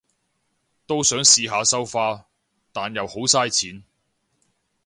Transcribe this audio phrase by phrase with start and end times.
[0.87, 2.25] 都想試下收花，
[2.73, 3.83] 但又好晒錢